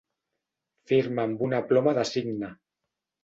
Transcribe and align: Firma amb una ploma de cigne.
Firma 0.91 1.25
amb 1.29 1.43
una 1.49 1.59
ploma 1.73 1.95
de 1.99 2.05
cigne. 2.13 2.49